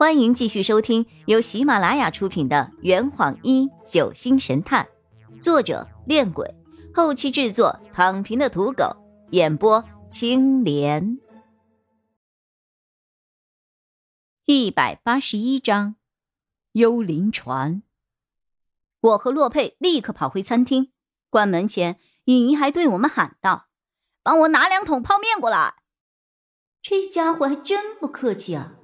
[0.00, 4.88] 欢迎继续收听由喜马拉雅出品的《圆谎一九星神探》，
[5.42, 6.54] 作者：恋鬼，
[6.94, 8.96] 后期制作：躺平的土狗，
[9.32, 11.18] 演播：青莲。
[14.46, 15.96] 一百八十一章，
[16.72, 17.82] 幽灵船。
[19.02, 20.90] 我和洛佩立刻跑回餐厅，
[21.28, 23.66] 关门前，尹姨还对我们喊道
[24.24, 25.74] ：“帮我拿两桶泡面过来。”
[26.80, 28.76] 这家伙还真不客气啊！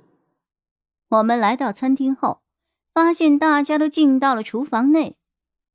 [1.08, 2.42] 我们来到餐厅后，
[2.92, 5.16] 发现大家都进到了厨房内。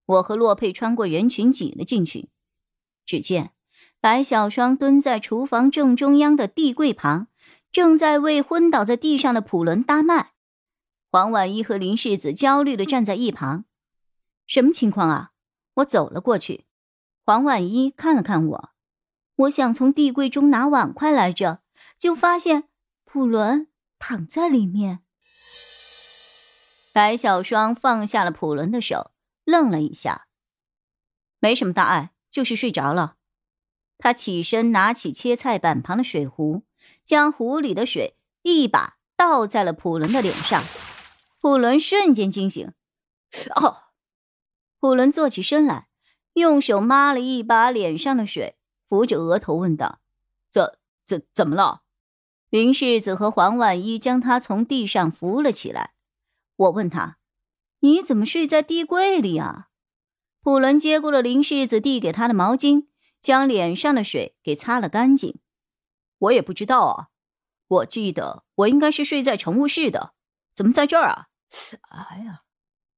[0.05, 2.30] 我和洛佩穿过人群挤了进去。
[3.05, 3.52] 只见
[3.99, 7.27] 白小双蹲在厨房正中央的地柜旁，
[7.71, 10.34] 正在为昏倒在地上的普伦搭脉。
[11.09, 13.66] 黄婉一和林世子焦虑的站在一旁。
[14.48, 15.32] 什么情况啊？
[15.76, 16.66] 我走了过去。
[17.23, 18.70] 黄婉一看了看我，
[19.35, 21.62] 我想从地柜中拿碗筷来着，
[21.98, 22.66] 就发现
[23.05, 25.04] 普伦躺在里面。
[26.94, 29.12] 白小双放下了普伦的手，
[29.46, 30.27] 愣了一下。
[31.40, 33.15] 没什么大碍，就是睡着了。
[33.98, 36.63] 他起身，拿起切菜板旁的水壶，
[37.05, 40.63] 将壶里的水一把倒在了普伦的脸上。
[41.40, 42.74] 普伦瞬间惊醒。
[43.55, 43.84] 哦，
[44.80, 45.87] 普伦坐起身来，
[46.34, 48.58] 用手抹了一把脸上的水，
[48.90, 49.99] 扶着额头问道
[50.52, 51.84] ：“怎怎怎么了？”
[52.49, 55.93] 林世子和黄婉一将他从地上扶了起来。
[56.62, 57.17] 我问他
[57.81, 59.70] ：“你怎么睡在地柜里啊？”
[60.41, 62.87] 普伦接过了林世子递给他的毛巾，
[63.20, 65.40] 将脸上的水给擦了干净。
[66.19, 67.07] 我也不知道啊，
[67.68, 70.13] 我记得我应该是睡在乘务室的，
[70.53, 71.28] 怎么在这儿啊？
[71.90, 72.44] 哎呀，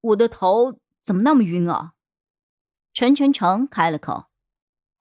[0.01, 1.93] 我的头怎么那么晕啊？
[2.93, 4.25] 陈晨成开了口：“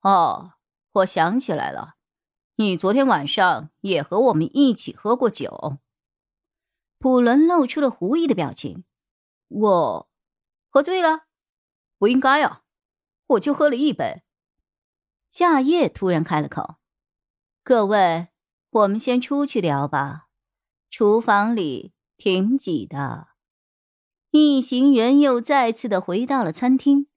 [0.01, 0.53] 哦，
[0.93, 1.95] 我想起来了，
[2.55, 5.79] 你昨天晚上也和我们一起喝过酒。”
[7.03, 8.85] 普伦露出了狐疑的表情。
[9.49, 10.09] 我
[10.69, 11.25] 喝醉了？
[11.97, 12.61] 不应该啊，
[13.27, 14.23] 我就喝了一杯。
[15.29, 16.75] 夏夜突然开了口
[17.61, 18.29] ：“各位，
[18.69, 20.27] 我们先出去聊吧，
[20.89, 23.27] 厨房里挺挤的。”
[24.31, 27.07] 一行人又再次的回到了餐厅。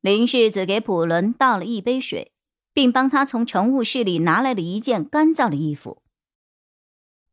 [0.00, 2.32] 林世子给普伦倒了一杯水，
[2.72, 6.02] 并帮他从乘务室里拿来了一件干燥的衣服。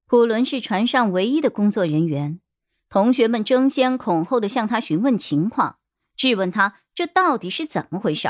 [0.05, 2.39] 普伦是船上唯一的工作人员，
[2.89, 5.79] 同学们争先恐后的向他询问情况，
[6.15, 8.29] 质问他这到底是怎么回事。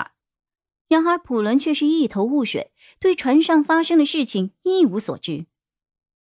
[0.88, 5.48] 然而普伦却是一头雾水，对船上发生的事情一无所知。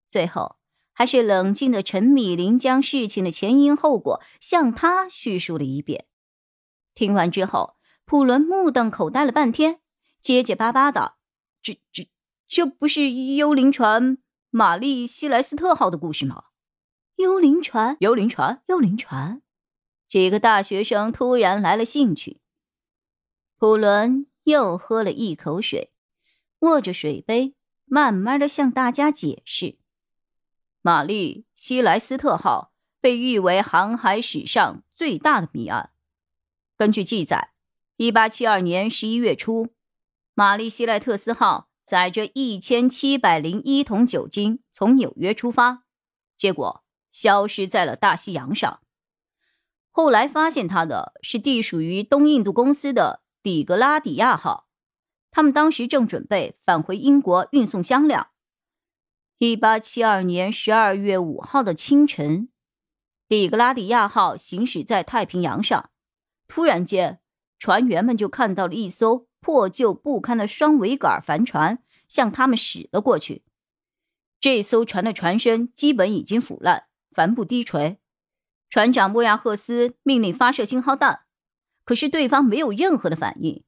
[0.07, 0.57] 最后，
[0.93, 6.05] 还是冷静的陈米林将事情的前因后果向他叙述了一遍。
[6.95, 7.75] 听完之后，
[8.05, 9.79] 普伦目瞪口呆了半天，
[10.21, 11.15] 结结巴巴的
[11.61, 12.09] ：“这、这、
[12.47, 14.17] 这不是幽灵船？”
[14.55, 16.43] 玛丽西莱斯特号的故事吗？
[17.15, 19.41] 幽灵船，幽灵船，幽灵船。
[20.07, 22.39] 几个大学生突然来了兴趣。
[23.57, 25.91] 普伦又喝了一口水，
[26.59, 27.55] 握着水杯，
[27.85, 29.79] 慢慢的向大家解释：
[30.83, 35.89] 玛丽西莱斯特号被誉为航海史上最大的谜案。
[36.77, 37.53] 根据记载，
[37.97, 39.69] 一八七二年十一月初，
[40.35, 41.71] 玛丽西莱特斯号。
[41.85, 45.83] 载着一千七百零一桶酒精从纽约出发，
[46.37, 48.79] 结果消失在了大西洋上。
[49.91, 54.67] 后来发现它的是隶属于东印度公司的底格拉底亚号，
[55.29, 58.31] 他们当时正准备返回英国运送香料。
[59.37, 62.49] 一八七二年十二月五号的清晨，
[63.27, 65.89] 底格拉底亚号行驶在太平洋上，
[66.47, 67.19] 突然间，
[67.59, 69.27] 船员们就看到了一艘。
[69.43, 73.43] 破旧不堪的双桅杆帆船向他们驶了过去。
[74.39, 77.99] 这艘船的船身基本已经腐烂，帆布低垂。
[78.69, 81.25] 船长莫亚赫斯命令发射信号弹，
[81.85, 83.63] 可是对方没有任何的反应。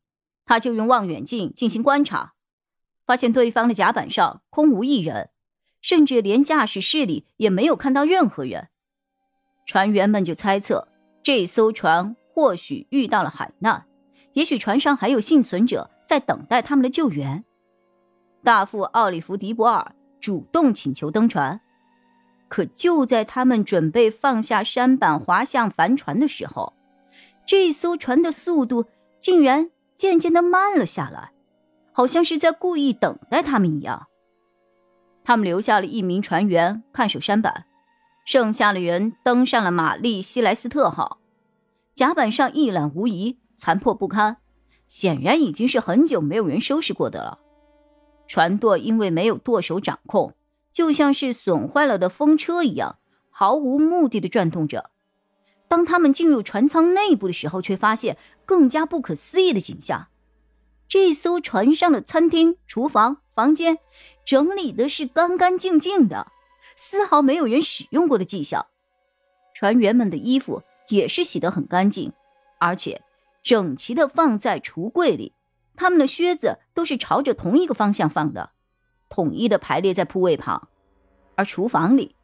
[0.46, 2.34] 他就用望远镜进行观察，
[3.06, 5.30] 发现对方的甲板上空无一人，
[5.82, 8.70] 甚至连驾驶室里也没有看到任何人。
[9.66, 10.88] 船员们就猜测，
[11.24, 13.88] 这艘船或许遇到了海难。
[14.36, 17.44] 也许船上还有幸存者在等待他们的救援。
[18.44, 21.60] 大副奥利弗·迪博尔主动请求登船，
[22.48, 26.74] 可就在他们准备放下舢板滑向帆船的时候，
[27.46, 28.86] 这艘船的速度
[29.20, 31.32] 竟然渐渐的慢了下来，
[31.94, 34.08] 好像是在故意等待他们一样。
[35.24, 37.66] 他们留下了一名船员看守舢板，
[38.26, 41.20] 剩下的人登上了玛丽西莱斯特号，
[41.96, 43.40] 甲板上一览无遗。
[43.56, 44.38] 残破不堪，
[44.88, 47.40] 显然已经是很久没有人收拾过的了。
[48.28, 50.34] 船舵因为没有舵手掌控，
[50.72, 52.98] 就像是损坏了的风车一样，
[53.30, 54.90] 毫无目的的转动着。
[55.68, 60.08] 当他们进入船舱内部的时候，却发现更加不可思议的景象：
[60.88, 63.80] 这艘船上的餐厅、厨房、房间
[64.24, 66.32] 整理的是干干净净的，
[66.76, 68.68] 丝毫没有人使用过的迹象。
[69.54, 72.12] 船员们的衣服也是洗得很干净，
[72.60, 73.02] 而且
[73.46, 75.34] 整齐的放在橱柜里。
[75.78, 78.52] 他们的靴子都是朝着同一个方向放的，
[79.08, 80.70] 统一的排列在铺位旁。
[81.36, 82.16] 而厨房里，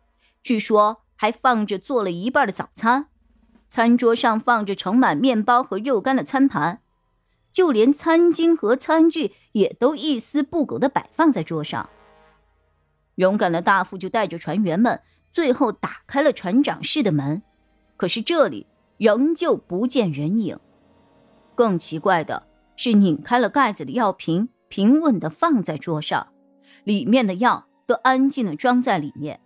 [0.42, 3.08] 据说还放着做了一半的早餐。
[3.68, 6.82] 餐桌上放着盛满面包和肉干的餐盘，
[7.52, 11.90] 就连餐巾和餐具也都一丝不苟的摆放在桌上。
[13.16, 15.02] 勇敢的大副就带着船员们，
[15.32, 17.44] 最后打开了船长室的门，
[17.96, 18.66] 可是这里
[18.98, 20.58] 仍旧不见人影。
[21.62, 26.30] 更奇怪的是，拧开了盖子的药瓶，平稳的放在桌上，
[26.84, 29.40] 里面的药都安静的装在里面。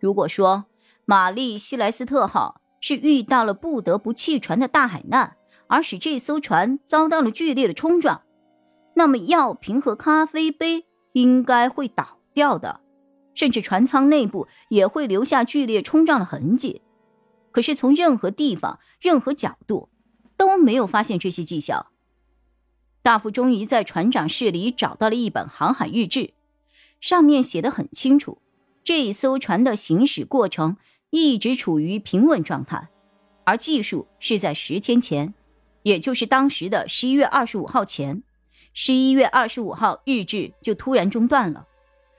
[0.00, 0.64] 如果说
[1.04, 2.58] 玛丽希莱斯特号。
[2.84, 5.36] 是遇到了不得不弃船的大海难，
[5.68, 8.22] 而使这艘船遭到了剧烈的冲撞。
[8.94, 12.80] 那么药瓶和咖啡杯应该会倒掉的，
[13.36, 16.82] 甚至船舱内部也会留下剧烈冲撞的痕迹。
[17.52, 19.88] 可是从任何地方、任何角度
[20.46, 21.86] 都没有发现这些迹象。
[23.02, 26.34] 大副终于在船长室里找到了一本航海日志，
[27.00, 28.38] 上面写的很清楚，
[28.82, 30.76] 这艘船的行驶过程。
[31.14, 32.88] 一直处于平稳状态，
[33.44, 35.34] 而技术是在十天前，
[35.82, 38.22] 也就是当时的十一月二十五号前，
[38.72, 41.66] 十一月二十五号日志就突然中断了。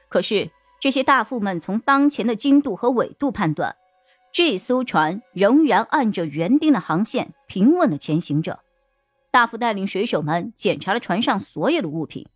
[0.10, 3.76] 可是这些大副们从当前的精度和纬度判断，
[4.34, 8.62] 这艘船仍然按着原定的航线平稳的前行着。
[9.30, 12.28] 大副带领水手们检查了船上所有的物品，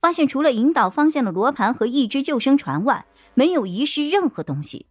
[0.00, 3.04] 发现除了引导方向的罗盘和一只救生船外，
[3.34, 4.86] 没有遗失任何东西，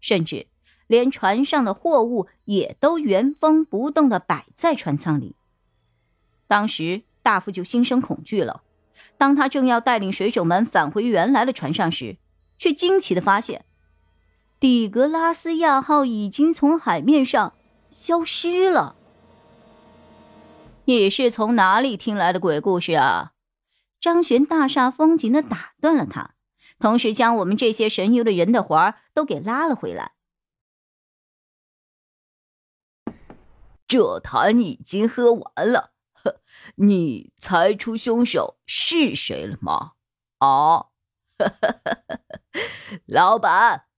[0.00, 0.46] 甚至。
[0.86, 5.34] 连船上的货物也都原封不动的摆在船舱里。
[6.46, 8.62] 当时大副就心生恐惧了。
[9.18, 12.18] 当他正要带领水手们返回原来的船上时，
[12.56, 13.64] 却惊奇的发现，
[14.58, 17.54] 底格拉斯亚号已经从海面上
[17.90, 18.96] 消失了。
[20.86, 23.32] 你是从哪里听来的鬼故事啊？
[24.00, 26.34] 张璇大煞风景的打断了他，
[26.78, 30.12] 同时将我们这些神游的人的魂儿都给拉了回来。
[33.88, 36.40] 这坛已经喝完了，呵，
[36.76, 39.92] 你猜出凶手是谁了吗？
[40.38, 40.86] 啊，
[43.06, 43.85] 老板，